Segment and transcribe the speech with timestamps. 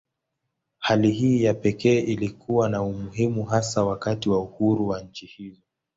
[0.79, 5.61] Hali hii ya pekee ilikuwa na umuhimu hasa wakati wa uhuru wa nchi hizo.